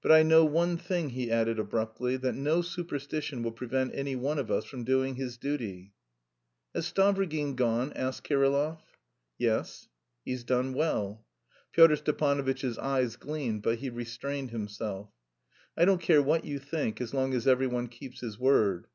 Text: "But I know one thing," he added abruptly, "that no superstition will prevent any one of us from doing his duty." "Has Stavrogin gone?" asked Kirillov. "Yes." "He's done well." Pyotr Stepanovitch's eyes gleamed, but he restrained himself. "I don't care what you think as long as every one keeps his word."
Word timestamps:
"But 0.00 0.10
I 0.12 0.22
know 0.22 0.46
one 0.46 0.78
thing," 0.78 1.10
he 1.10 1.30
added 1.30 1.58
abruptly, 1.58 2.16
"that 2.16 2.34
no 2.34 2.62
superstition 2.62 3.42
will 3.42 3.52
prevent 3.52 3.94
any 3.94 4.16
one 4.16 4.38
of 4.38 4.50
us 4.50 4.64
from 4.64 4.82
doing 4.82 5.16
his 5.16 5.36
duty." 5.36 5.92
"Has 6.74 6.90
Stavrogin 6.90 7.54
gone?" 7.54 7.92
asked 7.92 8.24
Kirillov. 8.26 8.78
"Yes." 9.36 9.88
"He's 10.24 10.42
done 10.42 10.72
well." 10.72 11.26
Pyotr 11.74 11.96
Stepanovitch's 11.96 12.78
eyes 12.78 13.16
gleamed, 13.16 13.60
but 13.62 13.80
he 13.80 13.90
restrained 13.90 14.52
himself. 14.52 15.10
"I 15.76 15.84
don't 15.84 16.00
care 16.00 16.22
what 16.22 16.46
you 16.46 16.58
think 16.58 16.98
as 17.02 17.12
long 17.12 17.34
as 17.34 17.46
every 17.46 17.66
one 17.66 17.88
keeps 17.88 18.20
his 18.22 18.38
word." 18.38 18.86